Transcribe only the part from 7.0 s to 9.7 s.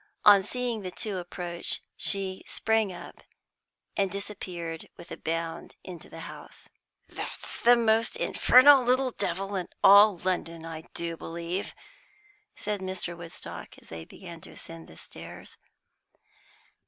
"That's the most infernal little devil in